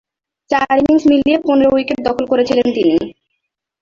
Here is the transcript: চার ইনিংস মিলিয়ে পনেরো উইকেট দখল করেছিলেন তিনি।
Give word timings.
চার 0.51 0.75
ইনিংস 0.79 1.03
মিলিয়ে 1.11 1.37
পনেরো 1.45 1.69
উইকেট 1.73 1.99
দখল 2.07 2.25
করেছিলেন 2.31 2.67
তিনি। 2.75 2.95